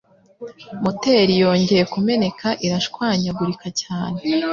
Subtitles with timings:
[0.83, 4.17] Moteri yongeye kumeneka irashwanya gurika cyane.